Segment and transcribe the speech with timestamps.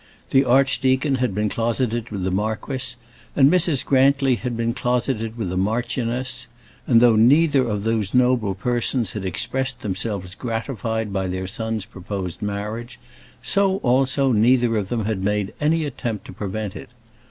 [0.31, 2.95] The archdeacon had been closeted with the marquis,
[3.35, 3.85] and Mrs.
[3.85, 6.47] Grantly had been closeted with the marchioness;
[6.87, 12.41] and though neither of those noble persons had expressed themselves gratified by their son's proposed
[12.41, 12.99] marriage,
[13.43, 16.89] so also neither of them had made any attempt to prevent it.